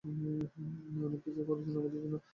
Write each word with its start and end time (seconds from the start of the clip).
অনেককিছু 1.01 1.41
করেছেন 1.47 1.75
আমাদের 1.77 1.99
জন্যে। 2.03 2.19